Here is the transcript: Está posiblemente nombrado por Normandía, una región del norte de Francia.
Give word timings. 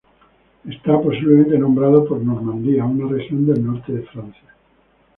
Está 0.67 0.99
posiblemente 0.99 1.59
nombrado 1.59 2.03
por 2.07 2.19
Normandía, 2.23 2.85
una 2.85 3.05
región 3.07 3.45
del 3.45 3.63
norte 3.63 3.93
de 3.93 4.01
Francia. 4.01 4.51